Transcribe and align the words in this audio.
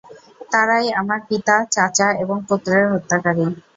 তারাই 0.51 0.87
আমার 1.01 1.19
পিতা, 1.29 1.55
চাচা 1.73 2.07
এবং 2.23 2.37
পুত্রের 2.47 2.85
হত্যাকারী। 2.93 3.45